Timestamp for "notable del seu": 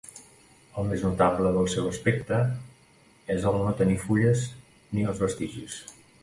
1.07-1.89